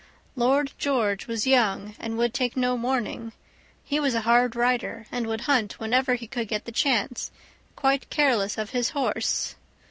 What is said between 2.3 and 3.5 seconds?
take no warning;